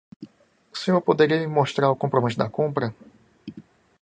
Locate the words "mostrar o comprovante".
1.45-2.35